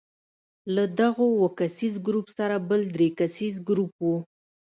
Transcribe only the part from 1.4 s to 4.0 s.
کسیز ګروپ سره بل درې کسیز ګروپ